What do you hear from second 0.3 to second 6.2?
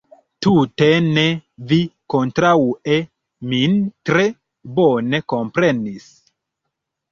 Tute ne: vi kontraŭe min tre bone komprenis.